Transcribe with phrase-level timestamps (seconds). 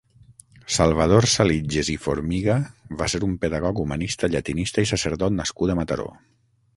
[0.75, 2.55] Salvador Salitjes i Formiga
[3.01, 6.09] va ser un pedagog, humanista, llatinista i sacerdot nascut a Mataró.